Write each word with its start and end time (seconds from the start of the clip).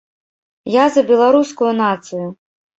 Я 0.77 0.85
за 0.95 1.05
беларускую 1.13 1.71
нацыю. 1.85 2.27